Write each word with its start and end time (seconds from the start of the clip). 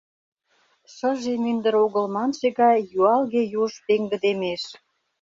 Шыже 0.93 1.33
мӱндыр 1.43 1.73
огыл 1.85 2.05
манше 2.15 2.47
гай 2.59 2.77
юалге 3.03 3.43
юж 3.63 3.73
пеҥгыдемеш. 3.85 4.63